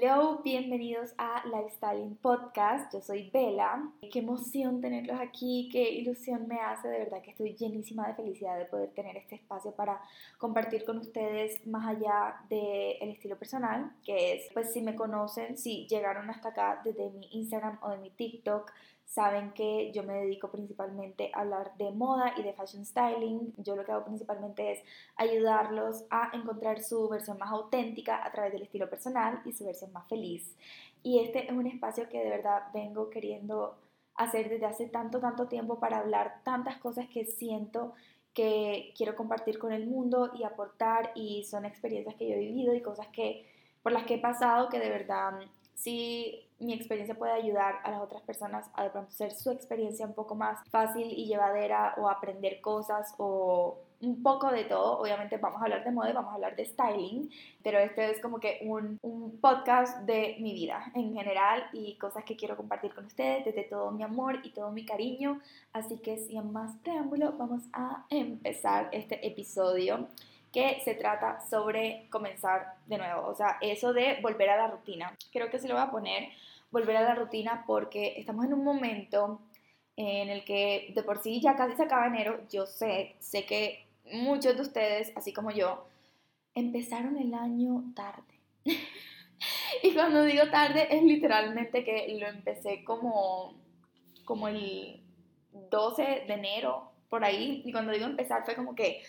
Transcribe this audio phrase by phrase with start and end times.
[0.00, 2.92] Hello, bienvenidos a Lifestyling Podcast.
[2.92, 3.82] Yo soy Bella.
[4.12, 6.86] Qué emoción tenerlos aquí, qué ilusión me hace.
[6.86, 10.00] De verdad que estoy llenísima de felicidad de poder tener este espacio para
[10.38, 15.88] compartir con ustedes más allá del estilo personal, que es, pues si me conocen, si
[15.88, 18.70] llegaron hasta acá desde mi Instagram o de mi TikTok,
[19.08, 23.54] saben que yo me dedico principalmente a hablar de moda y de fashion styling.
[23.56, 24.82] Yo lo que hago principalmente es
[25.16, 29.92] ayudarlos a encontrar su versión más auténtica a través del estilo personal y su versión
[29.92, 30.54] más feliz.
[31.02, 33.78] Y este es un espacio que de verdad vengo queriendo
[34.14, 37.94] hacer desde hace tanto, tanto tiempo para hablar tantas cosas que siento
[38.34, 42.74] que quiero compartir con el mundo y aportar y son experiencias que yo he vivido
[42.74, 43.46] y cosas que
[43.82, 45.40] por las que he pasado que de verdad
[45.74, 50.06] si mi experiencia puede ayudar a las otras personas a de pronto hacer su experiencia
[50.06, 54.98] un poco más fácil y llevadera o aprender cosas o un poco de todo.
[54.98, 57.30] Obviamente vamos a hablar de moda vamos a hablar de styling,
[57.62, 62.24] pero este es como que un, un, podcast de mi vida en general y cosas
[62.24, 65.40] que quiero compartir con ustedes desde todo mi amor y todo mi cariño.
[65.72, 70.08] Así que sin más preámbulo, vamos a empezar este episodio
[70.52, 75.14] que se trata sobre comenzar de nuevo, o sea, eso de volver a la rutina.
[75.32, 76.30] Creo que se lo voy a poner,
[76.70, 79.40] volver a la rutina, porque estamos en un momento
[79.96, 83.84] en el que de por sí ya casi se acaba enero, yo sé, sé que
[84.12, 85.86] muchos de ustedes, así como yo,
[86.54, 88.22] empezaron el año tarde.
[89.82, 93.54] y cuando digo tarde es literalmente que lo empecé como,
[94.24, 95.02] como el
[95.70, 99.02] 12 de enero, por ahí, y cuando digo empezar fue como que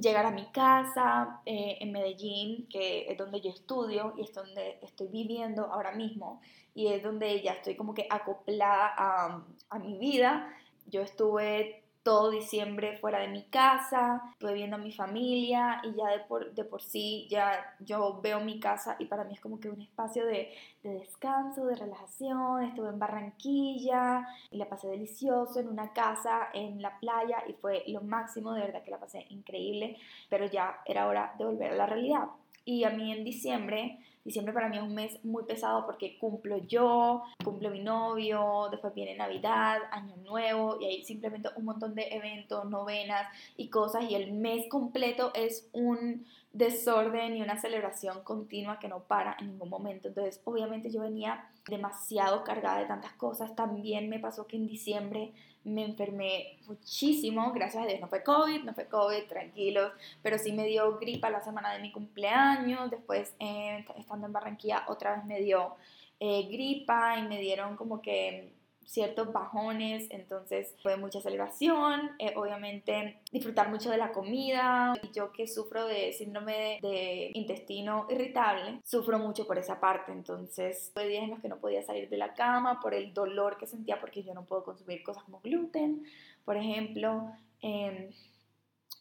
[0.00, 4.78] llegar a mi casa eh, en Medellín, que es donde yo estudio y es donde
[4.82, 6.40] estoy viviendo ahora mismo
[6.74, 10.52] y es donde ya estoy como que acoplada a, a mi vida.
[10.86, 16.06] Yo estuve todo diciembre fuera de mi casa, estuve viendo a mi familia y ya
[16.10, 19.58] de por, de por sí ya yo veo mi casa y para mí es como
[19.58, 20.52] que un espacio de,
[20.84, 22.62] de descanso, de relajación.
[22.62, 27.82] Estuve en Barranquilla y la pasé delicioso en una casa en la playa y fue
[27.88, 29.96] lo máximo, de verdad que la pasé increíble,
[30.30, 32.28] pero ya era hora de volver a la realidad.
[32.64, 36.58] Y a mí en diciembre Diciembre para mí es un mes muy pesado porque cumplo
[36.58, 42.08] yo, cumple mi novio, después viene Navidad, Año Nuevo y hay simplemente un montón de
[42.10, 48.78] eventos, novenas y cosas y el mes completo es un desorden y una celebración continua
[48.78, 50.08] que no para en ningún momento.
[50.08, 53.54] Entonces, obviamente yo venía demasiado cargada de tantas cosas.
[53.54, 55.32] También me pasó que en diciembre
[55.64, 58.00] me enfermé muchísimo, gracias a Dios.
[58.00, 61.80] No fue COVID, no fue COVID, tranquilos, pero sí me dio gripa la semana de
[61.80, 62.90] mi cumpleaños.
[62.90, 65.74] Después, eh, estando en Barranquilla, otra vez me dio
[66.20, 68.55] eh, gripa y me dieron como que
[68.86, 74.94] ciertos bajones, entonces fue mucha celebración, eh, obviamente disfrutar mucho de la comida.
[75.12, 81.08] Yo que sufro de síndrome de, intestino irritable, sufro mucho por esa parte, entonces fue
[81.08, 84.00] días en los que no podía salir de la cama por el dolor que sentía
[84.00, 86.04] porque yo no puedo consumir cosas como gluten,
[86.44, 87.32] por ejemplo.
[87.60, 88.10] Em,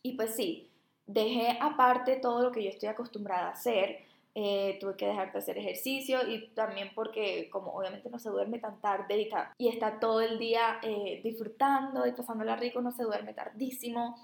[0.01, 0.71] y pues sí,
[1.05, 3.99] dejé aparte todo lo que yo estoy acostumbrada a hacer
[4.37, 8.59] eh, tuve que dejar de hacer ejercicio y también porque como obviamente no se duerme
[8.59, 13.33] tan tarde y está, todo el día eh, disfrutando y pasándola rico, no se duerme
[13.33, 14.17] tardísimo.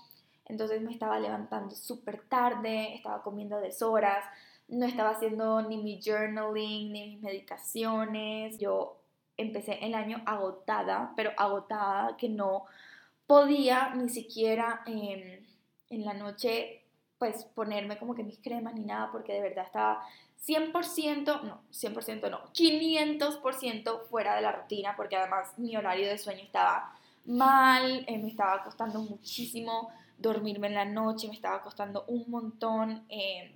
[0.45, 4.25] Entonces me estaba levantando súper tarde, estaba comiendo deshoras,
[4.67, 8.57] no estaba haciendo ni mi journaling, ni mis meditaciones.
[8.57, 8.97] Yo
[9.37, 12.65] empecé el año agotada, pero agotada que no
[13.27, 15.45] podía ni siquiera en
[15.89, 16.80] la noche
[17.21, 20.03] pues ponerme como que mis cremas ni nada, porque de verdad estaba
[20.43, 26.41] 100%, no, 100% no, 500% fuera de la rutina, porque además mi horario de sueño
[26.41, 32.25] estaba mal, eh, me estaba costando muchísimo dormirme en la noche, me estaba costando un
[32.27, 33.55] montón eh,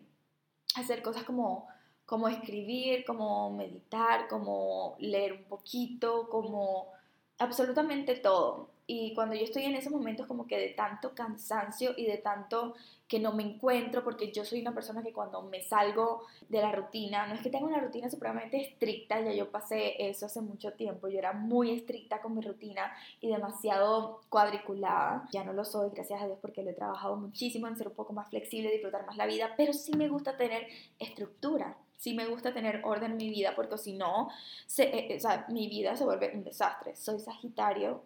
[0.76, 1.68] hacer cosas como,
[2.06, 6.92] como escribir, como meditar, como leer un poquito, como
[7.38, 8.70] absolutamente todo.
[8.88, 12.76] Y cuando yo estoy en esos momentos como que de tanto cansancio y de tanto
[13.08, 16.72] que no me encuentro, porque yo soy una persona que cuando me salgo de la
[16.72, 20.74] rutina, no es que tenga una rutina supremamente estricta, ya yo pasé eso hace mucho
[20.74, 22.92] tiempo, yo era muy estricta con mi rutina
[23.22, 27.68] y demasiado cuadriculada, ya no lo soy, gracias a Dios, porque lo he trabajado muchísimo
[27.68, 30.68] en ser un poco más flexible, disfrutar más la vida, pero sí me gusta tener
[31.00, 34.30] estructura, sí me gusta tener orden en mi vida, porque si no,
[34.78, 36.96] eh, eh, o sea, mi vida se vuelve un desastre.
[36.96, 38.04] Soy Sagitario,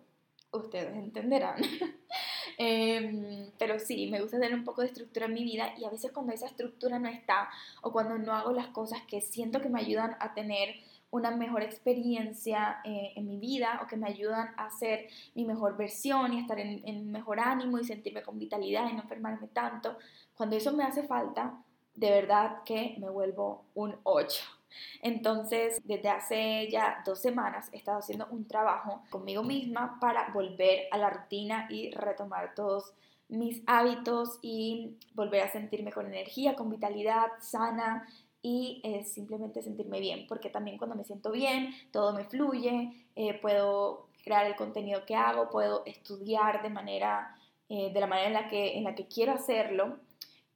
[0.51, 1.55] ustedes entenderán.
[2.61, 5.89] Em, pero sí, me gusta tener un poco de estructura en mi vida y a
[5.89, 7.49] veces cuando esa estructura no está
[7.81, 10.75] o cuando no hago las cosas que siento que me ayudan a tener
[11.09, 15.77] una mejor experiencia eh, en mi vida o que me ayudan a ser mi mejor
[15.77, 19.97] versión y estar en, en mejor ánimo y sentirme con vitalidad y no enfermarme tanto,
[20.35, 21.63] cuando eso me hace falta,
[21.99, 24.41] de verdad que me vuelvo un 8
[25.01, 30.87] Entonces, desde hace ya dos semanas he estado haciendo un trabajo conmigo misma para volver
[30.91, 32.93] a la rutina y retomar todos
[33.27, 38.07] mis hábitos y volver a sentirme con energía, con vitalidad, sana
[38.41, 43.33] y eh, simplemente sentirme bien, porque también cuando me siento bien, todo me fluye, eh,
[43.41, 47.35] puedo crear el contenido que hago, puedo estudiar de manera,
[47.67, 49.99] eh, de la manera en la, que, en la que quiero hacerlo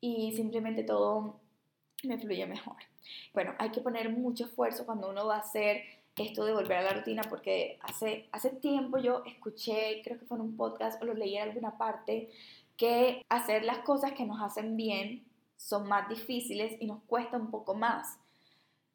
[0.04, 1.40] y simplemente todo
[2.04, 2.76] me fluye mejor.
[3.34, 5.82] Bueno, hay que poner mucho esfuerzo cuando uno va a hacer
[6.18, 10.36] esto de volver a la rutina, porque hace, hace tiempo yo escuché, creo que fue
[10.36, 12.30] en un podcast o lo leí en alguna parte,
[12.76, 15.24] que hacer las cosas que nos hacen bien
[15.56, 18.20] son más difíciles y nos cuesta un poco más.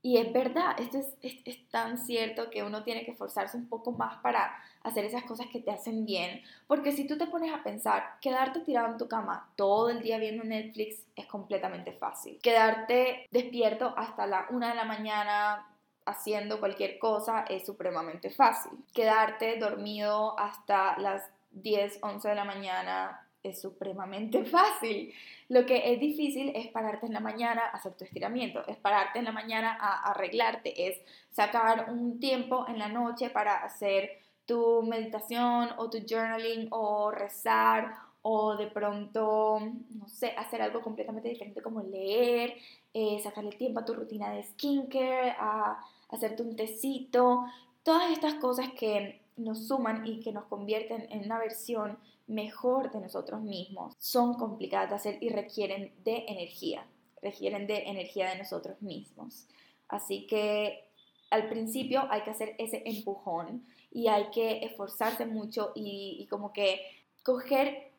[0.02, 3.93] Y es verdad, esto es, es, tan cierto que uno tiene que esforzarse un poco
[3.93, 6.42] más para hacer esas cosas que te hacen bien.
[6.66, 10.19] Porque si tú te pones a pensar, quedarte tirado en tu cama todo el día
[10.19, 12.38] viendo Netflix es completamente fácil.
[12.42, 15.66] Quedarte despierto hasta la una de la mañana
[16.06, 18.72] haciendo cualquier cosa es supremamente fácil.
[18.94, 21.22] Quedarte dormido hasta las
[21.52, 25.12] 10, 11 de la mañana es supremamente fácil.
[25.48, 29.19] Lo que es difícil es pararte en la mañana a hacer tu estiramiento, es pararte
[29.19, 31.00] en la mañana a arreglarte, es
[31.31, 37.94] sacar un tiempo en la noche para hacer tu meditación o tu journaling o rezar
[38.22, 42.54] o de pronto, no sé, hacer algo completamente diferente como leer,
[42.94, 45.78] eh, sacarle tiempo a tu rutina de skincare, a
[46.08, 47.44] hacerte un tecito,
[47.82, 53.00] todas estas cosas que nos suman y que nos convierten en una versión mejor de
[53.00, 56.86] nosotros mismos son complicadas de hacer y requieren de energía,
[57.22, 59.46] requieren de energía de nosotros mismos.
[59.88, 60.88] Así que
[61.30, 66.81] al principio hay que hacer ese empujón y hay que esforzarse mucho y, como que
[67.23, 67.93] coger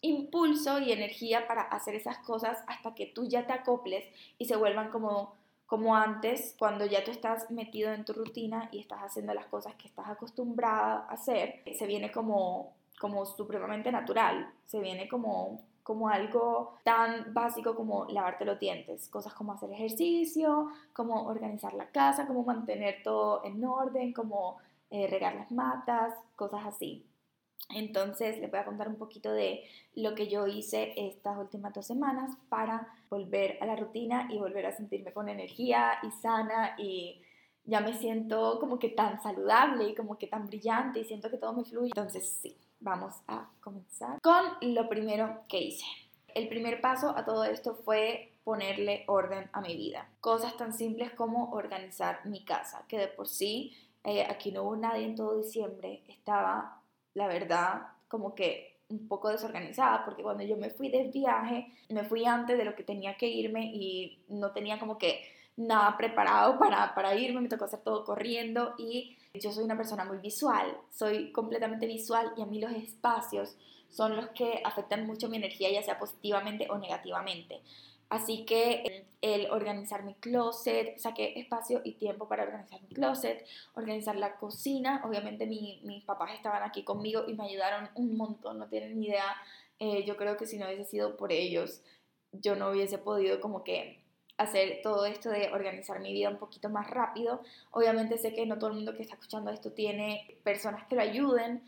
[0.00, 4.04] impulso y energía para hacer esas cosas hasta que tú ya te acoples
[4.38, 5.34] y se vuelvan como
[5.66, 9.74] como antes, cuando ya tú estás metido en tu rutina y estás haciendo las cosas
[9.76, 16.08] que estás acostumbrada a hacer, se viene como como supremamente natural, se viene como, como
[16.08, 22.26] algo tan básico como lavarte los dientes, cosas como hacer ejercicio, como organizar la casa,
[22.26, 24.58] como mantener todo en orden, como
[24.94, 27.04] eh, regar las matas, cosas así.
[27.70, 29.64] Entonces les voy a contar un poquito de
[29.96, 34.66] lo que yo hice estas últimas dos semanas para volver a la rutina y volver
[34.66, 37.20] a sentirme con energía y sana y
[37.64, 41.38] ya me siento como que tan saludable y como que tan brillante y siento que
[41.38, 41.88] todo me fluye.
[41.88, 45.86] Entonces sí, vamos a comenzar con lo primero que hice.
[46.28, 50.08] El primer paso a todo esto fue ponerle orden a mi vida.
[50.20, 54.76] Cosas tan simples como organizar mi casa, que de por sí eh, aquí no hubo
[54.76, 56.02] nadie en todo diciembre.
[56.08, 56.80] Estaba,
[57.14, 62.04] la verdad, como que un poco desorganizada, porque cuando yo me fui de viaje, me
[62.04, 65.24] fui antes de lo que tenía que irme y no tenía como que
[65.56, 70.04] nada preparado para, para irme, me tocó hacer todo corriendo y yo soy una persona
[70.04, 73.56] muy visual, soy completamente visual y a mí los espacios
[73.88, 77.62] son los que afectan mucho mi energía, ya sea positivamente o negativamente.
[78.08, 84.16] Así que el organizar mi closet, saqué espacio y tiempo para organizar mi closet, organizar
[84.16, 85.02] la cocina.
[85.04, 89.34] Obviamente mis papás estaban aquí conmigo y me ayudaron un montón, no tienen ni idea.
[89.78, 91.82] Eh, yo creo que si no hubiese sido por ellos,
[92.32, 94.04] yo no hubiese podido como que
[94.36, 97.40] hacer todo esto de organizar mi vida un poquito más rápido.
[97.70, 101.02] Obviamente sé que no todo el mundo que está escuchando esto tiene personas que lo
[101.02, 101.62] ayuden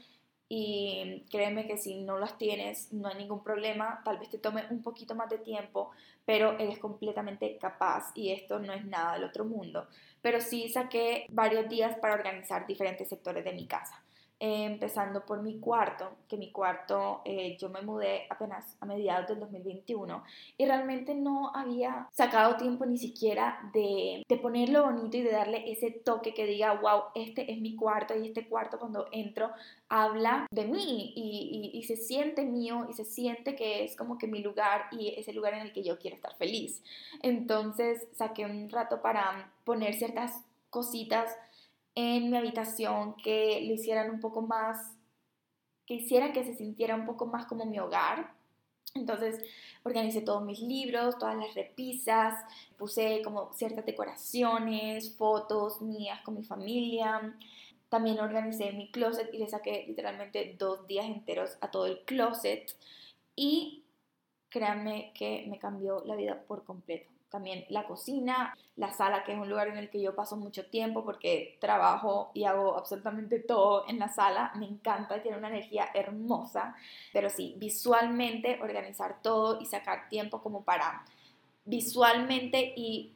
[0.49, 4.64] y créeme que si no las tienes no hay ningún problema, tal vez te tome
[4.71, 5.90] un poquito más de tiempo,
[6.26, 9.87] pero eres completamente capaz y esto no es nada del otro mundo.
[10.21, 14.02] Pero sí saqué varios días para organizar diferentes sectores de mi casa.
[14.38, 19.28] Eh, empezando por mi cuarto, que mi cuarto eh, yo me mudé apenas a mediados
[19.28, 20.23] del 2021
[20.59, 25.73] y realmente no había sacado tiempo ni siquiera de, de ponerlo bonito y de darle
[25.73, 29.52] ese toque que diga, wow, este es mi cuarto y este cuarto cuando entro
[29.88, 34.26] habla de mí y, y, se siente mío y se siente que es como que
[34.26, 36.83] mi lugar y es el lugar en el que yo quiero estar feliz.
[37.23, 41.35] Entonces saqué un rato para poner ciertas cositas
[41.97, 44.93] en mi habitación que lo hicieran un poco más,
[45.87, 48.35] que hiciera que se sintiera un poco más como mi hogar.
[48.95, 49.43] Entonces
[49.83, 52.35] organicé todos mis libros, todas las repisas,
[52.76, 57.35] puse como ciertas decoraciones, fotos mías con mi familia.
[57.88, 62.76] También organicé mi closet y le saqué literalmente dos días enteros a todo el closet.
[63.35, 63.85] Y
[64.50, 69.38] créanme que me cambió la vida por completo también la cocina, la sala, que es
[69.38, 73.85] un lugar en el que yo paso mucho tiempo porque trabajo y hago absolutamente todo
[73.88, 74.52] en la sala.
[74.55, 76.75] Me encanta, tiene una energía hermosa,
[77.12, 81.05] pero sí, visualmente organizar todo y sacar tiempo como para
[81.66, 83.12] visualmente y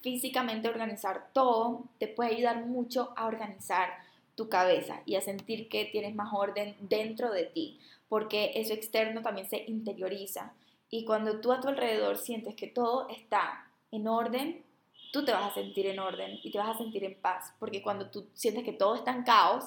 [0.00, 3.90] físicamente organizar todo te puede ayudar mucho a organizar
[4.36, 9.20] tu cabeza y a sentir que tienes más orden dentro de ti, porque eso externo
[9.20, 10.54] también se interioriza.
[10.90, 14.64] Y cuando tú a tu alrededor sientes que todo está en orden,
[15.12, 17.82] tú te vas a sentir en orden y te vas a sentir en paz, porque
[17.82, 19.64] cuando tú sientes que todo está en caos,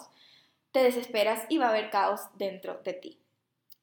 [0.71, 3.19] te desesperas y va a haber caos dentro de ti.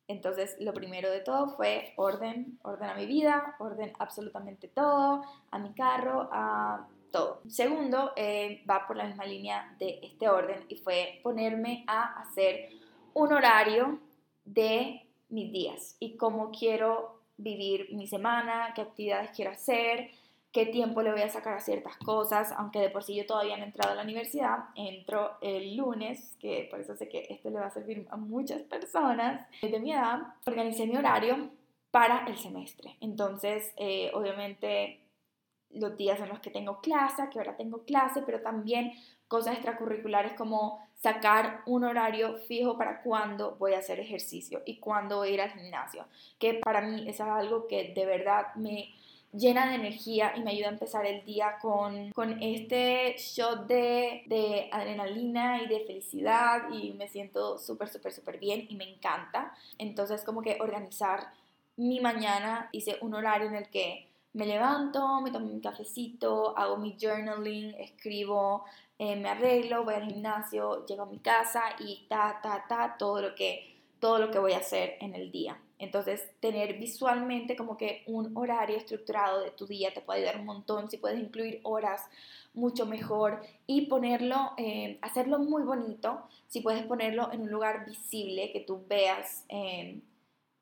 [0.08, 5.58] Entonces, lo primero de todo fue orden, orden a mi vida, orden absolutamente todo, a
[5.60, 7.42] mi carro, a todo.
[7.48, 12.70] Segundo, eh, va por la misma línea de este orden y fue ponerme a hacer
[13.14, 14.00] un horario
[14.44, 20.10] de mis días y cómo quiero vivir mi semana, qué actividades quiero hacer,
[20.52, 23.56] qué tiempo le voy a sacar a ciertas cosas, aunque de por sí yo todavía
[23.56, 27.50] no he entrado a la universidad, entro el lunes, que por eso sé que esto
[27.50, 31.50] le va a servir a muchas personas de mi edad, organicé mi horario
[31.90, 32.96] para el semestre.
[33.00, 35.00] Entonces, eh, obviamente,
[35.72, 38.92] los días en los que tengo clase, que ahora tengo clase, pero también
[39.28, 45.18] cosas extracurriculares como sacar un horario fijo para cuándo voy a hacer ejercicio y cuándo
[45.18, 46.04] voy a ir al gimnasio,
[46.38, 48.92] que para mí es algo que de verdad me
[49.32, 54.24] llena de energía y me ayuda a empezar el día con, con este shot de,
[54.26, 59.54] de adrenalina y de felicidad y me siento súper, súper, súper bien y me encanta.
[59.78, 61.32] Entonces como que organizar
[61.76, 66.76] mi mañana, hice un horario en el que me levanto, me tomo mi cafecito, hago
[66.76, 68.64] mi journaling, escribo,
[68.98, 73.20] eh, me arreglo, voy al gimnasio, llego a mi casa y ta, ta, ta, todo
[73.20, 75.58] lo que, todo lo que voy a hacer en el día.
[75.78, 80.44] Entonces, tener visualmente como que un horario estructurado de tu día te puede ayudar un
[80.44, 80.90] montón.
[80.90, 82.02] Si puedes incluir horas,
[82.52, 83.40] mucho mejor.
[83.66, 86.22] Y ponerlo, eh, hacerlo muy bonito.
[86.48, 89.46] Si puedes ponerlo en un lugar visible que tú veas.
[89.48, 90.02] Eh,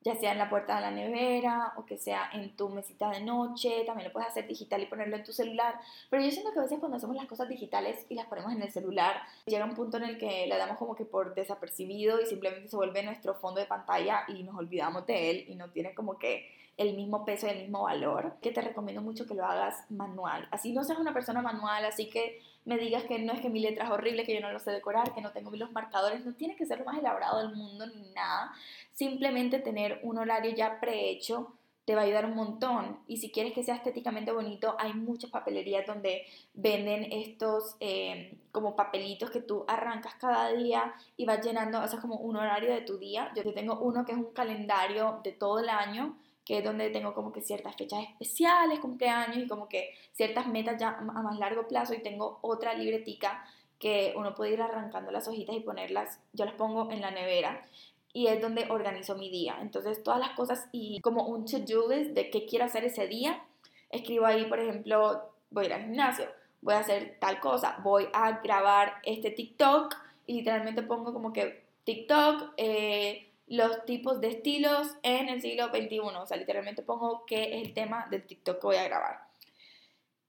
[0.08, 3.20] ya sea en la puerta de la nevera o que sea en tu mesita de
[3.20, 6.60] noche, también lo puedes hacer digital y ponerlo en tu celular, pero yo siento que
[6.60, 9.74] a veces cuando hacemos las cosas digitales y las ponemos en el celular, llega un
[9.74, 13.34] punto en el que le damos como que por desapercibido y simplemente se vuelve nuestro
[13.34, 17.24] fondo de pantalla y nos olvidamos de él y no tiene como que el mismo
[17.24, 20.48] peso y el mismo valor, que te recomiendo mucho que lo hagas manual.
[20.52, 23.60] Así no seas una persona manual, así que me digas que no es que mi
[23.60, 26.34] letra es horrible, que yo no lo sé decorar, que no tengo los marcadores, no
[26.34, 28.52] tiene que ser lo más elaborado del mundo ni nada.
[28.92, 31.54] Simplemente tener un horario ya prehecho
[31.86, 32.98] te va a ayudar un montón.
[33.06, 38.76] Y si quieres que sea estéticamente bonito, hay muchas papelerías donde venden estos eh, como
[38.76, 42.82] papelitos que tú arrancas cada día y vas llenando, o sea, como un horario de
[42.82, 43.32] tu día.
[43.34, 47.12] Yo tengo uno que es un calendario de todo el año que es donde tengo
[47.12, 51.68] como que ciertas fechas especiales, cumpleaños y como que ciertas metas ya a más largo
[51.68, 53.44] plazo y tengo otra libretica
[53.78, 57.68] que uno puede ir arrancando las hojitas y ponerlas, yo las pongo en la nevera
[58.14, 59.58] y es donde organizo mi día.
[59.60, 63.44] Entonces todas las cosas y como un to-do list de qué quiero hacer ese día,
[63.90, 66.28] escribo ahí, por ejemplo, voy a ir al gimnasio,
[66.62, 69.94] voy a hacer tal cosa, voy a grabar este TikTok
[70.26, 76.00] y literalmente pongo como que TikTok, eh, los tipos de estilos en el siglo XXI.
[76.00, 79.28] O sea, literalmente pongo qué es el tema del TikTok que voy a grabar.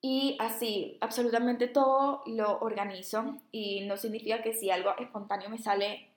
[0.02, 6.10] Y así, absolutamente todo lo organizo y no significa que si algo espontáneo me sale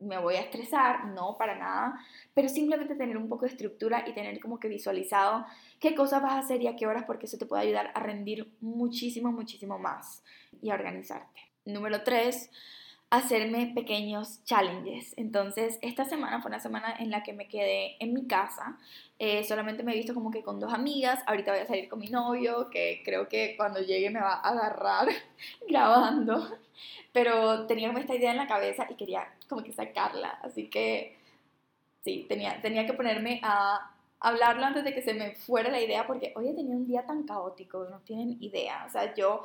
[0.00, 2.00] me voy a estresar, no, para nada,
[2.34, 5.44] pero simplemente tener un poco de estructura y tener como que visualizado
[5.80, 8.00] qué cosas vas a hacer y a qué horas, porque eso te puede ayudar a
[8.00, 10.22] rendir muchísimo, muchísimo más
[10.62, 11.40] y a organizarte.
[11.64, 12.50] Número 3,
[13.10, 15.14] hacerme pequeños challenges.
[15.16, 18.78] Entonces, esta semana fue una semana en la que me quedé en mi casa.
[19.18, 21.20] Eh, solamente me he visto como que con dos amigas.
[21.26, 24.50] Ahorita voy a salir con mi novio, que creo que cuando llegue me va a
[24.50, 25.08] agarrar
[25.68, 26.48] grabando.
[27.12, 30.38] Pero tenía esta idea en la cabeza y quería como que sacarla.
[30.42, 31.16] Así que,
[32.04, 36.06] sí, tenía, tenía que ponerme a hablarlo antes de que se me fuera la idea,
[36.06, 38.84] porque hoy he tenido un día tan caótico, no tienen idea.
[38.86, 39.44] O sea, yo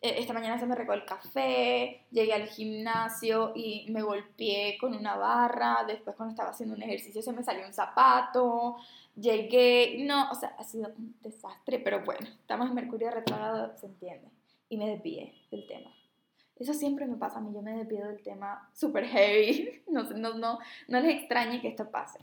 [0.00, 5.16] esta mañana se me regó el café, llegué al gimnasio y me golpeé con una
[5.16, 8.76] barra, después cuando estaba haciendo un ejercicio se me salió un zapato,
[9.16, 13.86] llegué, no, o sea, ha sido un desastre, pero bueno, estamos en Mercurio retrógrado, se
[13.86, 14.28] entiende,
[14.68, 15.90] y me desvié del tema.
[16.58, 20.34] Eso siempre me pasa a mí, yo me desvío del tema super heavy, no, no,
[20.34, 22.18] no, no les extrañe que esto pase.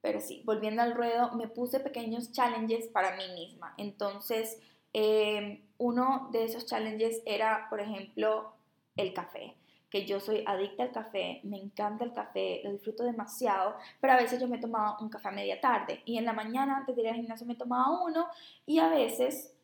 [0.00, 3.74] Pero sí, volviendo al ruedo, me puse pequeños challenges para mí misma.
[3.76, 4.60] Entonces,
[4.92, 8.52] eh, uno de esos challenges era, por ejemplo,
[8.96, 9.54] el café
[9.90, 14.16] que yo soy adicta al café, me encanta el café, lo disfruto demasiado, pero a
[14.16, 17.02] veces yo me tomaba un café a media tarde y en la mañana antes de
[17.02, 18.26] ir al gimnasio me tomaba uno
[18.66, 19.54] y a veces,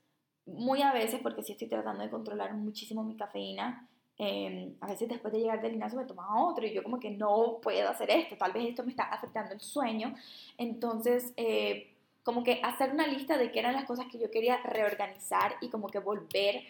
[0.46, 5.08] muy a veces, porque sí estoy tratando de controlar muchísimo mi cafeína, em, a veces
[5.08, 8.10] después de llegar del gimnasio me tomaba otro y yo como que no puedo hacer
[8.10, 10.14] esto, tal vez esto me está afectando el sueño,
[10.56, 11.32] entonces...
[11.36, 11.88] Eh,
[12.22, 15.70] como que hacer una lista de qué eran las cosas que yo quería reorganizar y
[15.70, 16.62] como que volver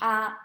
[0.00, 0.38] a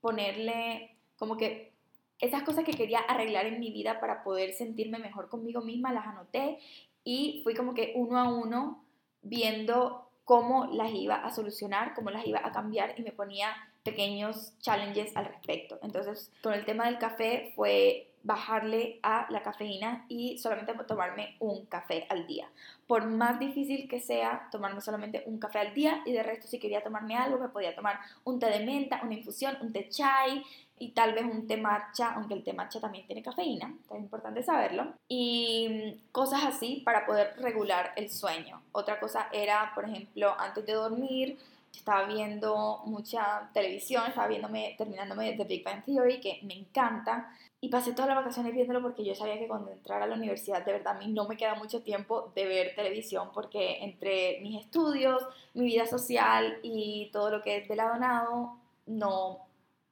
[0.00, 1.72] ponerle, como que
[2.20, 6.06] esas cosas que quería arreglar en mi vida para poder sentirme mejor conmigo misma, las
[6.06, 6.58] anoté
[7.04, 8.84] y fui como que uno a uno
[9.22, 14.58] viendo cómo las iba a solucionar, cómo las iba a cambiar y me ponía pequeños
[14.58, 15.78] challenges al respecto.
[15.82, 21.64] Entonces, con el tema del café fue bajarle a la cafeína y solamente tomarme un
[21.66, 22.48] café al día.
[22.86, 26.58] Por más difícil que sea, tomarme solamente un café al día y de resto si
[26.58, 30.44] quería tomarme algo, me podía tomar un té de menta, una infusión, un té chai
[30.78, 34.42] y tal vez un té matcha, aunque el té matcha también tiene cafeína, es importante
[34.42, 34.92] saberlo.
[35.08, 38.60] Y cosas así para poder regular el sueño.
[38.72, 41.38] Otra cosa era, por ejemplo, antes de dormir,
[41.76, 47.32] estaba viendo mucha televisión, estaba viéndome, terminándome The Big Bang Theory, que me encanta.
[47.66, 50.64] Y pasé todas las vacaciones viéndolo porque yo sabía que cuando entrara a la universidad,
[50.64, 54.64] de verdad, a mí no me queda mucho tiempo de ver televisión porque entre mis
[54.64, 55.20] estudios,
[55.52, 58.56] mi vida social y todo lo que es de lado nado,
[58.86, 59.40] no,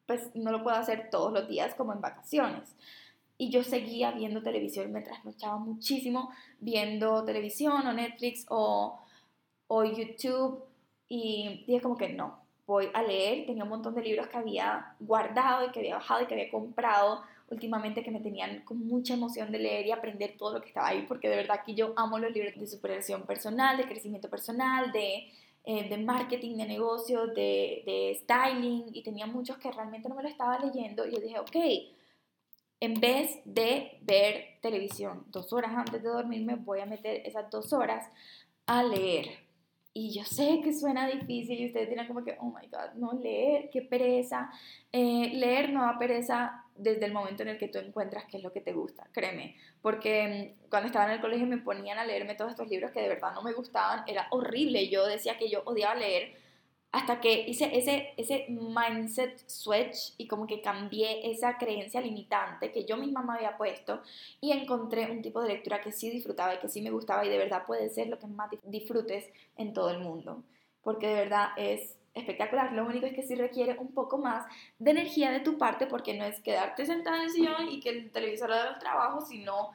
[0.06, 2.76] pues no lo puedo hacer todos los días como en vacaciones.
[3.38, 5.02] Y yo seguía viendo televisión me
[5.32, 9.00] echaba muchísimo viendo televisión o Netflix o,
[9.66, 10.62] o YouTube
[11.08, 12.38] y dije como que no,
[12.68, 13.46] voy a leer.
[13.46, 16.50] Tenía un montón de libros que había guardado y que había bajado y que había
[16.52, 20.68] comprado últimamente que me tenían con mucha emoción de leer y aprender todo lo que
[20.68, 24.28] estaba ahí, porque de verdad que yo amo los libros de superación personal, de crecimiento
[24.30, 25.30] personal, de,
[25.64, 30.22] eh, de marketing, de negocio, de, de styling, y tenía muchos que realmente no me
[30.22, 31.56] lo estaba leyendo, y yo dije, ok,
[32.80, 37.72] en vez de ver televisión dos horas antes de dormirme, voy a meter esas dos
[37.72, 38.06] horas
[38.66, 39.44] a leer.
[39.96, 43.12] Y yo sé que suena difícil y ustedes dirán como que, oh my god, no
[43.12, 44.50] leer, qué pereza.
[44.90, 48.42] Eh, leer no da pereza desde el momento en el que tú encuentras qué es
[48.42, 49.56] lo que te gusta, créeme.
[49.80, 53.00] Porque mm, cuando estaba en el colegio me ponían a leerme todos estos libros que
[53.00, 54.88] de verdad no me gustaban, era horrible.
[54.88, 56.34] Yo decía que yo odiaba leer
[56.94, 62.84] hasta que hice ese, ese mindset switch y como que cambié esa creencia limitante que
[62.84, 64.00] yo misma me había puesto
[64.40, 67.30] y encontré un tipo de lectura que sí disfrutaba y que sí me gustaba y
[67.30, 70.44] de verdad puede ser lo que más disfrutes en todo el mundo,
[70.84, 72.72] porque de verdad es espectacular.
[72.72, 74.46] Lo único es que sí requiere un poco más
[74.78, 77.90] de energía de tu parte porque no es quedarte sentado en el sillón y que
[77.90, 79.70] el televisor haga el trabajo, sino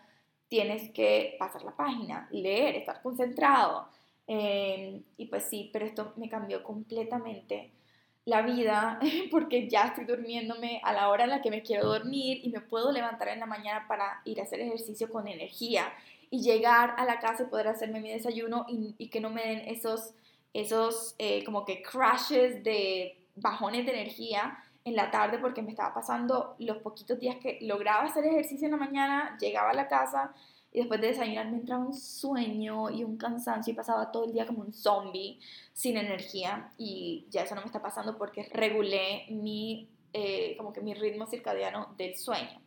[0.48, 3.88] tienes que pasar la página, leer, estar concentrado
[4.32, 7.72] Em, y pues sí, pero esto me cambió completamente
[8.26, 9.00] la vida
[9.32, 12.62] porque ya estoy durmiéndome a la hora en la que me quiero dormir y me
[12.62, 15.92] puedo levantar en la mañana para ir a hacer ejercicio con energía
[16.30, 19.62] y llegar a la casa y poder hacerme mi desayuno y, que no me den
[19.66, 20.14] esos,
[20.54, 25.94] esos eh, como que crashes de bajones de energía en la tarde porque me estaba
[25.94, 30.34] pasando los poquitos días que lograba hacer ejercicio en la mañana, llegaba a la casa
[30.72, 34.34] y después de desayunar me entraba un sueño y un cansancio y pasaba todo el
[34.34, 35.40] día como un zombie
[35.74, 40.82] sin energía y ya eso no me está pasando porque regulé mi, eh, como que
[40.82, 42.62] mi ritmo circadiano del sueño.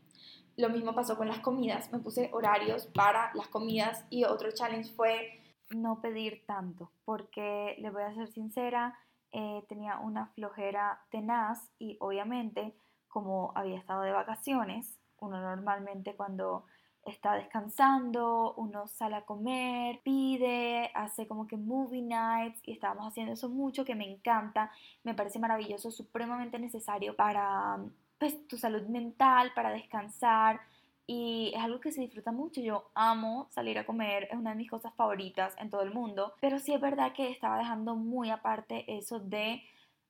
[0.56, 4.92] Lo mismo pasó con las comidas, me puse horarios para las comidas y otro challenge
[4.92, 5.41] fue
[5.74, 8.98] no pedir tanto porque le voy a ser sincera,
[9.32, 12.74] eh, tenía una flojera tenaz y obviamente
[13.08, 16.64] como había estado de vacaciones, uno normalmente cuando
[17.04, 23.32] está descansando, uno sale a comer, pide, hace como que movie nights y estábamos haciendo
[23.32, 24.70] eso mucho que me encanta,
[25.02, 27.78] me parece maravilloso, supremamente necesario para
[28.18, 30.60] pues, tu salud mental, para descansar
[31.06, 32.60] y es algo que se disfruta mucho.
[32.60, 36.34] Yo amo salir a comer, es una de mis cosas favoritas en todo el mundo,
[36.40, 39.62] pero sí es verdad que estaba dejando muy aparte eso de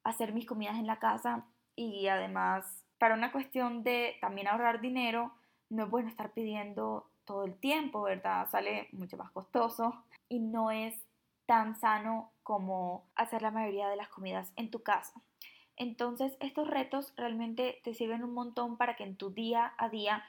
[0.04, 5.32] hacer mis comidas en la casa y además para una cuestión de también ahorrar dinero,
[5.70, 8.48] no es bueno estar pidiendo todo el tiempo, ¿verdad?
[8.50, 10.94] Sale mucho más costoso y no es
[11.46, 15.20] tan sano como hacer la mayoría de las comidas en tu casa.
[15.76, 20.22] Entonces, estos retos realmente te sirven un montón para que en tu día a día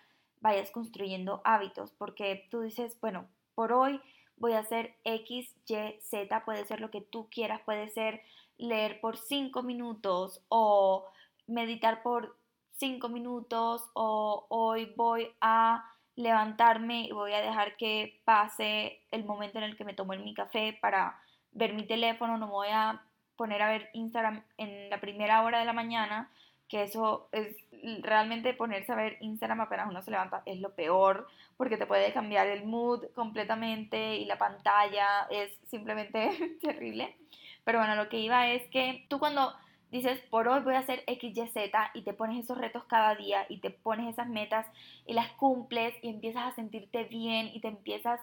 [0.43, 3.99] vayas construyendo hábitos, porque tú dices, bueno, por hoy
[4.37, 8.21] voy a hacer X, Y, Z, puede ser lo que tú quieras, puede ser
[8.57, 11.07] leer por 5 minutos o
[11.47, 12.35] meditar por
[12.77, 19.57] cinco minutos o hoy voy a levantarme y voy a dejar que pase el momento
[19.57, 21.19] en el que me tomo mi café para
[21.51, 23.01] ver mi teléfono, no me voy a
[23.35, 26.31] poner a ver Instagram en la primera hora de la mañana,
[26.67, 27.55] que eso es
[28.01, 32.13] realmente ponerse a ver Instagram apenas uno se levanta es lo peor, porque te puede
[32.13, 37.15] cambiar el mood completamente y la pantalla es simplemente terrible.
[37.63, 39.53] Pero bueno, lo que iba es que tú cuando
[39.91, 43.15] dices, por hoy voy a hacer X, Y, Z y te pones esos retos cada
[43.15, 44.65] día y te pones esas metas
[45.05, 48.19] y las cumples y empiezas a sentirte bien y te empiezas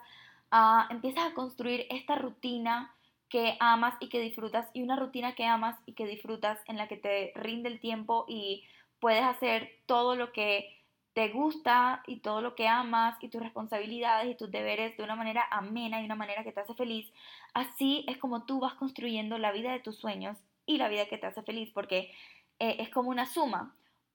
[0.50, 2.92] a, empiezas a construir esta rutina
[3.30, 6.88] que amas y que disfrutas y una rutina que amas y que disfrutas en la
[6.88, 8.64] que te rinde el tiempo y
[8.98, 10.76] puedes hacer todo lo que
[11.14, 15.16] te gusta y todo lo que amas y tus responsabilidades y tus deberes de una
[15.16, 17.10] manera amena y de una manera que te hace feliz,
[17.54, 21.18] así es como tú vas construyendo la vida de tus sueños y la vida que
[21.18, 22.12] te hace feliz, porque
[22.58, 23.74] eh, es como una suma.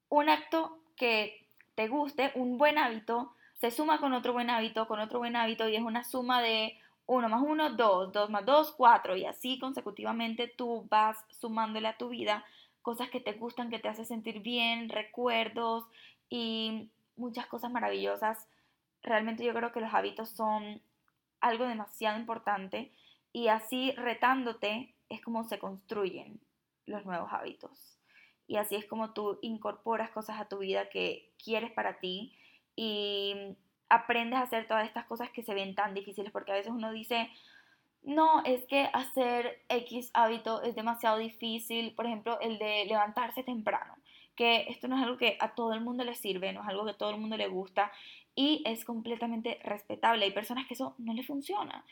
[0.10, 4.99] Un acto que te guste, un buen hábito, se suma con otro buen hábito, con
[4.99, 8.71] otro buen hábito y es una suma de 1 más 1, 2, 2 más 2,
[8.71, 12.43] 4 y así consecutivamente tú vas sumándole a tu vida
[12.81, 15.85] cosas que te gustan, que te hacen sentir bien, recuerdos
[16.29, 18.47] y muchas cosas maravillosas.
[19.01, 20.81] Realmente yo creo que los hábitos son
[21.41, 22.91] algo demasiado importante
[23.33, 26.39] y así retándote es como se construyen
[26.85, 27.97] los nuevos hábitos.
[28.47, 32.33] Y así es como tú incorporas cosas a tu vida que quieres para ti
[32.75, 33.55] y
[33.89, 36.91] aprendes a hacer todas estas cosas que se ven tan difíciles porque a veces uno
[36.91, 37.29] dice,
[38.03, 43.95] no, es que hacer X hábito es demasiado difícil, por ejemplo, el de levantarse temprano,
[44.35, 46.85] que esto no es algo que a todo el mundo le sirve, no es algo
[46.85, 47.91] que a todo el mundo le gusta
[48.35, 50.25] y es completamente respetable.
[50.25, 51.85] Hay personas que eso no le funciona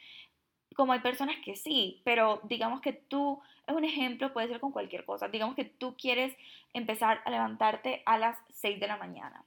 [0.73, 4.71] como hay personas que sí, pero digamos que tú, es un ejemplo, puede ser con
[4.71, 6.35] cualquier cosa, digamos que tú quieres
[6.73, 9.43] empezar a levantarte a las 6 de la mañana.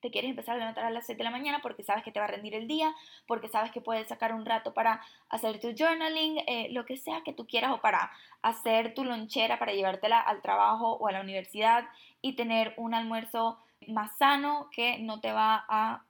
[0.00, 2.20] Te quieres empezar a levantar a las 6 de la mañana porque sabes que te
[2.20, 2.94] va a rendir el día,
[3.26, 7.22] porque sabes que puedes sacar un rato para hacer tu journaling, eh, lo que sea
[7.24, 8.10] que tú quieras, o para
[8.42, 11.88] hacer tu lonchera, para llevártela al trabajo o a la universidad
[12.22, 13.58] y tener un almuerzo
[13.88, 16.04] más sano que no te va a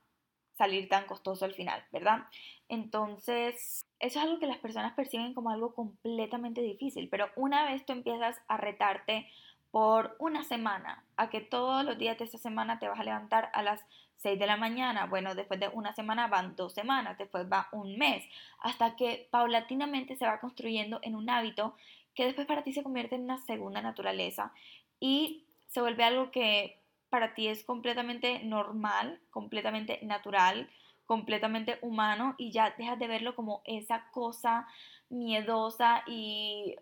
[0.56, 2.26] salir tan costoso al final, ¿verdad?
[2.68, 7.86] Entonces, eso es algo que las personas perciben como algo completamente difícil, pero una vez
[7.86, 9.28] tú empiezas a retarte
[9.70, 13.50] por una semana, a que todos los días de esa semana te vas a levantar
[13.52, 13.84] a las
[14.16, 17.96] 6 de la mañana, bueno, después de una semana van dos semanas, después va un
[17.98, 18.24] mes,
[18.58, 21.76] hasta que paulatinamente se va construyendo en un hábito
[22.14, 24.52] que después para ti se convierte en una segunda naturaleza
[24.98, 30.68] y se vuelve algo que para ti es completamente normal, completamente natural,
[31.06, 34.66] completamente humano y ya dejas de verlo como esa cosa
[35.08, 36.76] miedosa y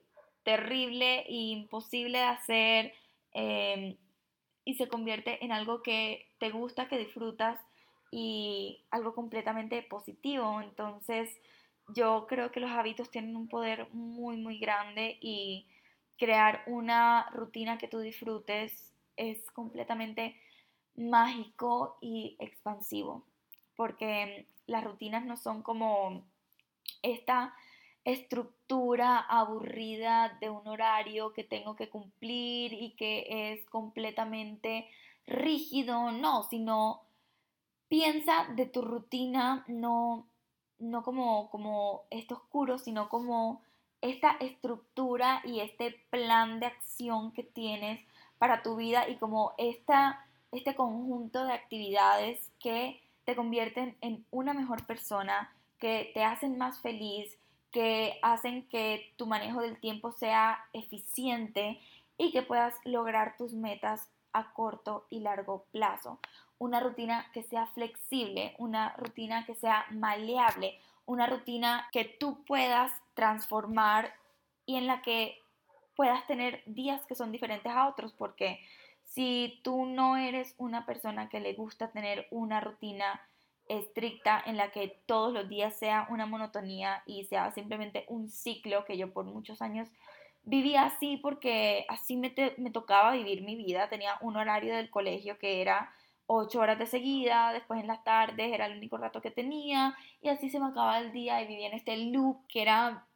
[0.47, 2.93] terrible e imposible de hacer
[3.33, 3.97] em,
[4.65, 7.61] y se convierte en algo que te gusta, que disfrutas
[8.13, 10.61] y algo completamente positivo.
[10.61, 11.37] Entonces
[11.89, 15.67] yo creo que los hábitos tienen un poder muy muy grande y
[16.17, 20.37] crear una rutina que tú disfrutes es completamente
[20.95, 23.27] mágico y expansivo,
[23.75, 26.25] porque las rutinas no son como
[27.03, 27.53] esta
[28.07, 34.89] estructura aburrida de un horario que tengo que cumplir y que es completamente
[35.27, 37.03] rígido, no, sino
[37.89, 40.29] piensa de tu rutina no,
[40.79, 43.61] no como, como esto oscuro, sino como
[44.01, 48.01] esta estructura y este plan de acción que tienes
[48.39, 54.55] para tu vida y como esta, este conjunto de actividades que te convierten en una
[54.55, 57.37] mejor persona, que te hacen más feliz,
[57.71, 61.81] que hacen que tu manejo del tiempo sea eficiente
[62.19, 66.19] y que puedas lograr tus metas a corto y largo plazo.
[66.59, 72.93] Una rutina que sea flexible, una rutina que sea maleable, una rutina que tú puedas
[73.15, 74.15] transformar
[74.65, 75.39] y en la que
[75.95, 78.61] puedas tener días que son diferentes a otros, porque
[79.05, 83.21] si tú no eres una persona que le gusta tener una rutina
[83.69, 88.85] estricta en la que todos los días sea una monotonía y sea simplemente un ciclo
[88.85, 89.89] que yo por muchos años
[90.45, 95.39] vivía así porque así me, me tocaba vivir mi vida, tenía un horario del colegio
[95.39, 95.93] que era
[96.27, 100.29] ocho horas de seguida, después en las tardes era el único rato que tenía y
[100.29, 103.07] así se me acababa el día y vivía en este loop que era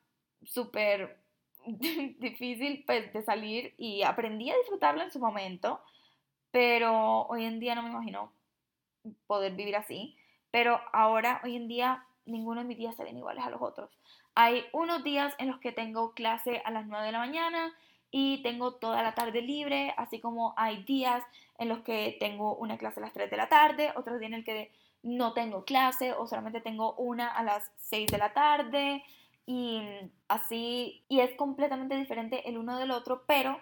[0.43, 1.19] súper
[1.67, 5.81] difícil pues, de salir y aprendí a disfrutarlo en su momento,
[6.51, 8.33] pero hoy en día no me imagino
[9.27, 10.17] poder vivir así.
[10.51, 13.91] Pero ahora, hoy en día, ninguno de mis días se ven iguales a los otros.
[14.35, 17.73] Hay unos días en los que tengo clase a las 9 de la mañana
[18.11, 21.23] y tengo toda la tarde libre, así como hay días
[21.59, 24.39] en los que tengo una clase a las 3 de la tarde, otros días en
[24.39, 29.05] el que no tengo clase o solamente tengo una a las 6 de la tarde
[29.47, 29.83] y
[30.29, 33.61] así, y es completamente diferente el uno del otro, pero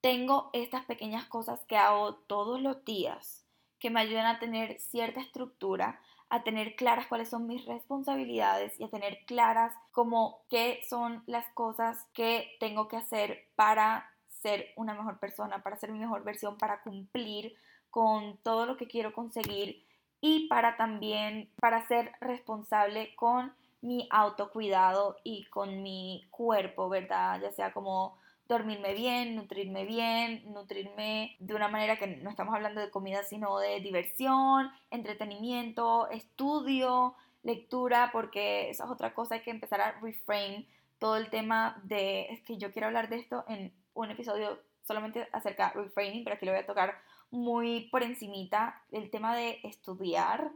[0.00, 3.44] tengo estas pequeñas cosas que hago todos los días
[3.78, 8.84] que me ayudan a tener cierta estructura, a tener claras cuáles son mis responsabilidades y
[8.84, 14.08] a tener claras como qué son las cosas que tengo que hacer para
[14.40, 17.56] ser una mejor persona, para ser mi mejor versión, para cumplir
[17.90, 19.84] con todo lo que quiero conseguir
[20.20, 27.40] y para también para ser responsable con mi autocuidado y con mi cuerpo, ¿verdad?
[27.40, 28.18] Ya sea como
[28.50, 33.60] dormirme bien, nutrirme bien, nutrirme de una manera que no estamos hablando de comida, sino
[33.60, 40.66] de diversión, entretenimiento, estudio, lectura, porque esa es otra cosa, hay que empezar a reframe
[40.98, 45.28] todo el tema de, es que yo quiero hablar de esto en un episodio solamente
[45.30, 46.98] acerca de reframing, pero aquí lo voy a tocar
[47.30, 50.50] muy por encimita, el tema de estudiar,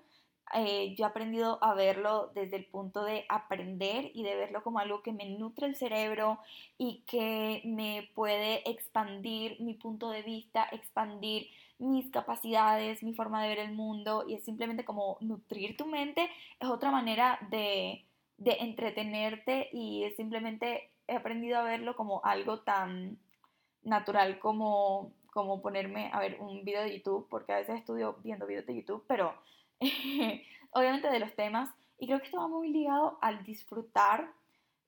[0.52, 4.78] eh, yo he aprendido a verlo desde el punto de aprender y de verlo como
[4.78, 6.38] algo que me nutre el cerebro
[6.78, 13.48] y que me puede expandir mi punto de vista, expandir mis capacidades, mi forma de
[13.48, 16.30] ver el mundo y es simplemente como nutrir tu mente,
[16.61, 18.04] es otra manera de,
[18.37, 23.18] de entretenerte y es simplemente he aprendido a verlo como algo tan
[23.83, 28.46] natural como, como ponerme a ver un video de YouTube, porque a veces estudio viendo
[28.46, 29.35] videos de YouTube, pero
[30.70, 31.70] obviamente de los temas.
[31.98, 34.32] Y creo que esto va muy ligado al disfrutar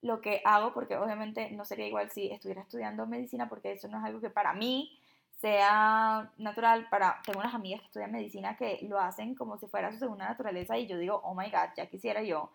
[0.03, 3.99] lo que hago, porque obviamente no sería igual si estuviera estudiando medicina, porque eso no
[3.99, 4.99] es algo que para mí
[5.41, 6.89] sea natural.
[6.91, 10.29] Para, tengo unas amigas que estudian medicina que lo hacen como si fuera su segunda
[10.29, 12.51] naturaleza y yo digo, oh my god, ya quisiera yo.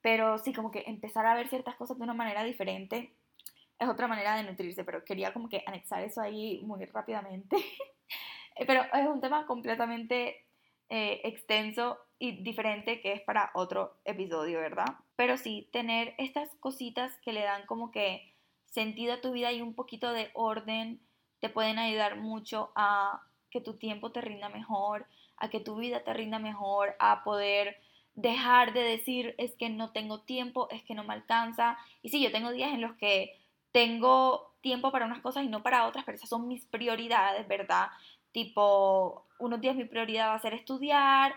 [0.00, 3.12] Pero sí, como que empezar a ver ciertas cosas de una manera diferente
[3.78, 7.56] es otra manera de nutrirse, pero quería como que anexar eso ahí muy rápidamente.
[8.66, 10.45] pero es un tema completamente
[10.88, 14.86] eh, extenso y diferente que es para otro episodio, ¿verdad?
[15.16, 18.32] Pero sí, tener estas cositas que le dan como que
[18.66, 21.00] sentido a tu vida y un poquito de orden
[21.40, 26.04] te pueden ayudar mucho a que tu tiempo te rinda mejor, a que tu vida
[26.04, 27.80] te rinda mejor, a poder
[28.14, 31.78] dejar de decir es que no tengo tiempo, es que no me alcanza.
[32.02, 33.38] Y sí, yo tengo días en los que
[33.72, 37.88] tengo tiempo para unas cosas y no para otras, pero esas son mis prioridades, ¿verdad?
[38.36, 41.34] Tipo, unos días mi prioridad va a ser estudiar,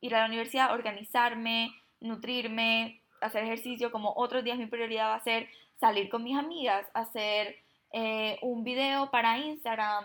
[0.00, 5.24] ir a la universidad, organizarme, nutrirme, hacer ejercicio, como otros días mi prioridad va a
[5.24, 5.48] ser
[5.80, 7.56] salir con mis amigas, hacer
[7.92, 10.04] eh, un video para Instagram,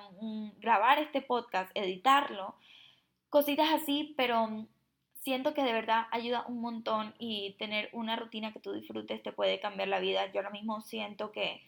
[0.57, 2.55] grabar este podcast, editarlo,
[3.29, 4.65] cositas así, pero
[5.19, 9.31] siento que de verdad ayuda un montón y tener una rutina que tú disfrutes te
[9.31, 10.25] puede cambiar la vida.
[10.31, 11.61] Yo ahora mismo siento que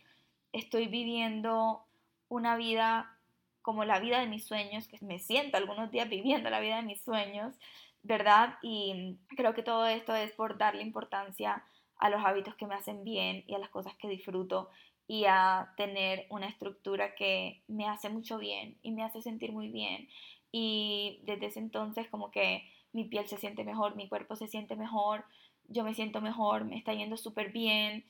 [0.51, 1.83] estoy viviendo
[2.27, 3.13] una vida
[3.63, 6.83] como la vida de mis sueños, que me siento algunos días viviendo la vida de
[6.83, 7.55] mis sueños,
[8.03, 8.59] ¿verdad?
[8.61, 11.63] Y creo que todo esto es por darle importancia
[11.97, 14.69] a los hábitos que me hacen bien y a las cosas que disfruto
[15.07, 19.69] y a tener una estructura que me hace mucho bien y me hace sentir muy
[19.69, 20.09] bien.
[20.51, 24.75] Y desde ese entonces como que mi piel se siente mejor, mi cuerpo se siente
[24.75, 25.25] mejor,
[25.67, 28.05] yo me siento mejor, me está yendo súper bien.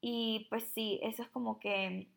[0.00, 2.08] Y pues sí, eso es como que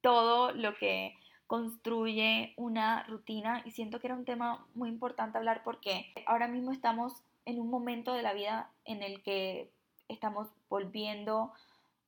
[0.00, 1.14] todo lo que
[1.50, 6.70] construye una rutina y siento que era un tema muy importante hablar porque ahora mismo
[6.70, 9.68] estamos en un momento de la vida en el que
[10.06, 11.52] estamos volviendo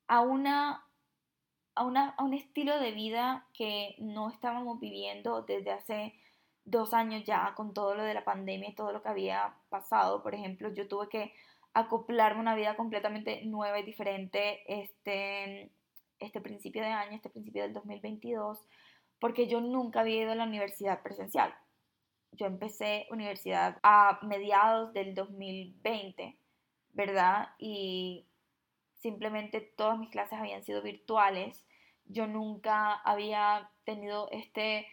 [0.06, 0.84] a una
[1.74, 6.14] a, una, a un estilo de vida que no estábamos viviendo desde hace
[6.64, 10.22] dos años ya con todo lo de la pandemia y todo lo que había pasado.
[10.22, 11.32] Por ejemplo, yo tuve que
[11.74, 15.72] acoplarme a una vida completamente nueva y diferente este,
[16.20, 18.68] este principio de año, este principio del 2022
[19.22, 21.54] porque yo nunca había ido a la universidad presencial.
[22.32, 26.36] Yo empecé universidad a mediados del 2020,
[26.90, 27.50] ¿verdad?
[27.56, 28.26] Y
[28.94, 31.64] simplemente todas mis clases habían sido virtuales.
[32.04, 34.88] Yo nunca había tenido este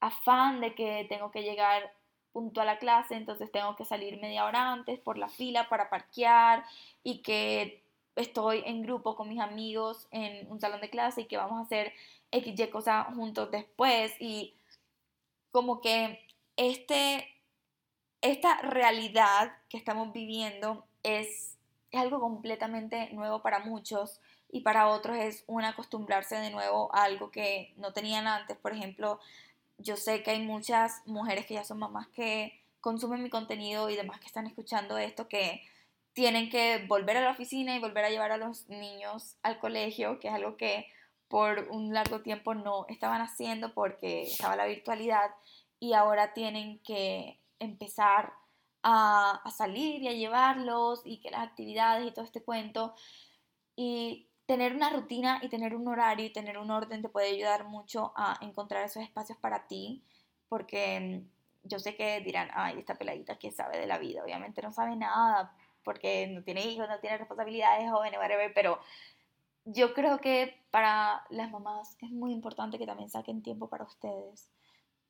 [0.00, 1.94] afán de que tengo que llegar
[2.32, 5.88] puntual a la clase, entonces tengo que salir media hora antes por la fila para
[5.88, 6.64] parquear
[7.04, 7.84] y que
[8.16, 11.62] estoy en grupo con mis amigos en un salón de clase y que vamos a
[11.62, 11.92] hacer
[12.32, 14.54] XY cosas juntos después y
[15.50, 17.28] como que este,
[18.20, 21.58] esta realidad que estamos viviendo es,
[21.90, 27.04] es algo completamente nuevo para muchos y para otros es un acostumbrarse de nuevo a
[27.04, 28.56] algo que no tenían antes.
[28.56, 29.20] Por ejemplo,
[29.78, 33.96] yo sé que hay muchas mujeres que ya son mamás que consumen mi contenido y
[33.96, 35.62] demás que están escuchando esto que
[36.12, 40.18] tienen que volver a la oficina y volver a llevar a los niños al colegio,
[40.20, 40.86] que es algo que
[41.32, 45.30] por un largo tiempo no estaban haciendo porque estaba la virtualidad
[45.80, 48.34] y ahora tienen que empezar
[48.82, 52.94] a, salir y a llevarlos y que las actividades y todo este cuento.
[53.76, 57.64] Y tener una rutina y tener un horario y tener un orden te puede ayudar
[57.64, 60.04] mucho a encontrar esos espacios para ti
[60.50, 64.60] porque mm, yo sé que dirán, ay, esta peladita que sabe de la vida, obviamente
[64.60, 68.80] no sabe nada porque no tiene hijos, no tiene responsabilidades, jóvenes, whatever, pero
[69.64, 74.48] yo creo que para las mamás es muy importante que también saquen tiempo para ustedes.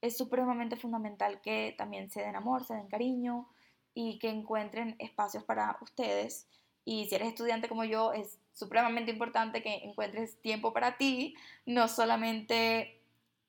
[0.01, 3.49] Es supremamente fundamental que también se den amor, se den cariño
[3.95, 6.47] y que encuentren espacios para ustedes
[6.85, 11.87] Y si eres estudiante como yo, es supremamente importante que encuentres tiempo para ti, no
[11.89, 13.01] solamente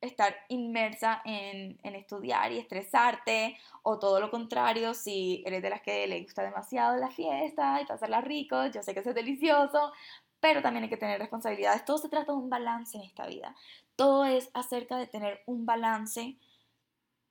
[0.01, 5.81] estar inmersa en, en, estudiar y estresarte, o todo lo contrario, si eres de las
[5.81, 9.93] que le gusta demasiado la fiesta y pasarla rico, yo sé que eso es delicioso,
[10.43, 11.85] pero también hay que tener responsabilidades.
[11.85, 13.55] Todo se trata de un balance en esta vida.
[13.95, 16.35] Todo es acerca de tener un balance,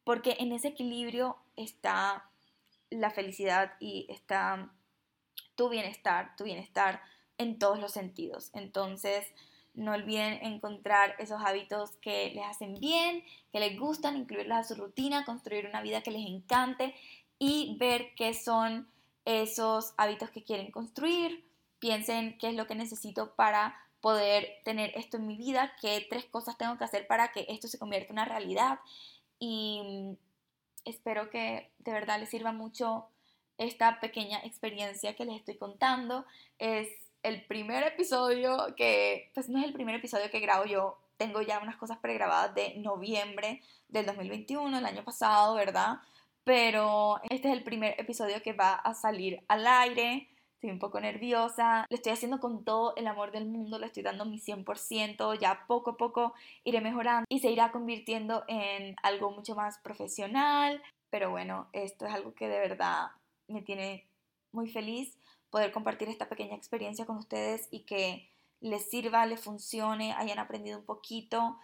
[0.03, 2.25] porque en ese equilibrio está
[2.89, 4.71] la felicidad y está
[5.57, 7.03] tu bienestar, tu bienestar
[7.37, 8.49] en todos los sentidos.
[8.55, 9.31] Entonces,
[9.75, 13.23] no olviden encontrar esos hábitos que les hacen bien,
[13.53, 16.95] que les gustan, incluirlos a su rutina, construir una vida que les encante
[17.39, 18.89] y ver qué son
[19.27, 21.52] esos hábitos que quieren construir.
[21.83, 26.25] Piensen qué es lo que necesito para poder tener esto en mi vida, qué tres
[26.27, 28.79] cosas tengo que hacer para que esto se convierta en una realidad.
[29.41, 30.17] Y
[30.85, 33.09] espero que de verdad les sirva mucho
[33.59, 36.25] esta pequeña experiencia que les estoy contando.
[36.61, 36.89] Es
[37.25, 41.59] el primer episodio que, pues no es el primer episodio que grabo yo, tengo ya
[41.59, 45.97] unas cosas pregrabadas de noviembre del 2021, el año pasado, ¿verdad?
[46.45, 50.29] Pero este es el primer episodio que va a salir al aire.
[50.63, 54.05] Estoy un poco nerviosa, lo estoy haciendo con todo el amor del mundo, le estoy
[54.05, 59.33] dando mi 100%, ya poco a poco iré mejorando y se irá convirtiendo en algo
[59.33, 60.81] mucho más profesional.
[61.11, 63.09] Pero bueno, esto es algo que de verdad
[63.49, 64.07] me tiene
[64.53, 65.19] muy feliz
[65.51, 68.29] poder compartir esta pequeña experiencia con ustedes y que
[68.61, 71.59] les sirva, les funcione, hayan aprendido un poquito.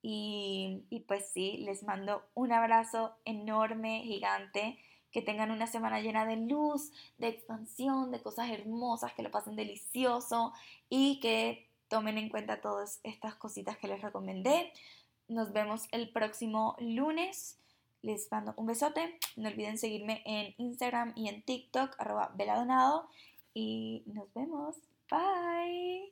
[0.00, 4.78] Y, y pues sí, les mando un abrazo enorme, gigante.
[5.14, 9.56] Que tengan una semana llena de luz, de expansión, de cosas hermosas, que lo pasen
[9.56, 10.52] delicioso
[10.90, 14.72] y que tomen en cuenta todas estas cositas que les recomendé.
[15.28, 17.58] Nos vemos el próximo lunes.
[18.02, 19.18] Les mando un besote.
[19.36, 23.08] No olviden seguirme en Instagram y en TikTok, arroba veladonado
[23.54, 24.76] y nos vemos.
[25.08, 26.02] Bye.